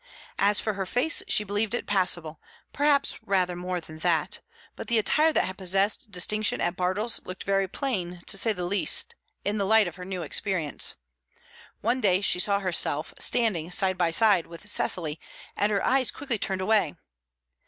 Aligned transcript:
As 0.39 0.59
for 0.59 0.73
her 0.73 0.87
face 0.87 1.21
she 1.27 1.43
believed 1.43 1.75
it 1.75 1.85
passable, 1.85 2.41
perhaps 2.73 3.19
rather 3.21 3.55
more 3.55 3.79
than 3.79 3.99
that; 3.99 4.39
but 4.75 4.87
the 4.87 4.97
attire 4.97 5.31
that 5.31 5.43
had 5.45 5.59
possessed 5.59 6.09
distinction 6.09 6.59
at 6.59 6.75
Bartles 6.75 7.23
looked 7.23 7.43
very 7.43 7.67
plain, 7.67 8.21
to 8.25 8.35
say 8.35 8.51
the 8.51 8.65
least, 8.65 9.13
in 9.45 9.59
the 9.59 9.65
light 9.67 9.87
of 9.87 9.97
her 9.97 10.03
new 10.05 10.23
experience. 10.23 10.95
One 11.81 12.01
day 12.01 12.19
she 12.21 12.39
saw 12.39 12.61
herself 12.61 13.13
standing 13.19 13.69
side 13.69 13.95
by 13.99 14.09
side 14.09 14.47
with 14.47 14.67
Cecily, 14.67 15.19
and 15.55 15.71
her 15.71 15.85
eyes 15.85 16.09
quickly 16.09 16.39
turned 16.39 16.61
away. 16.61 16.95